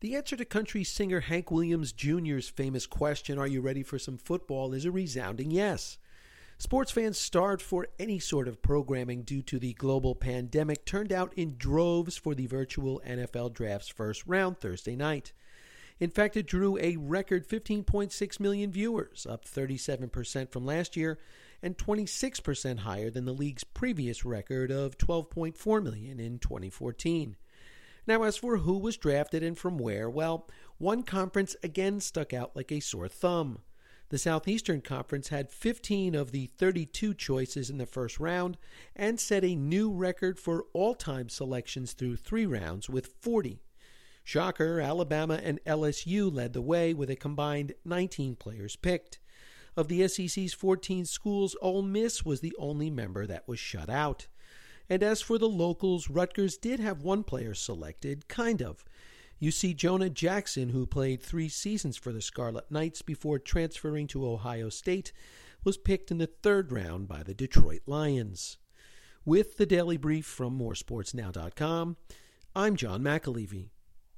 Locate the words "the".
0.00-0.14, 9.58-9.72, 12.34-12.46, 23.24-23.32, 34.08-34.18, 36.30-36.46, 37.78-37.86, 46.52-46.62, 49.88-50.06, 52.40-52.54, 55.38-55.48, 62.12-62.22, 66.18-66.26, 67.22-67.34, 69.56-69.66